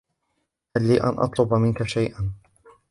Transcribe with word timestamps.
هل 0.77 0.87
لي 0.87 1.03
أن 1.03 1.17
يطلب 1.25 1.53
منك 1.53 1.83
شيئا؟ 1.83 2.29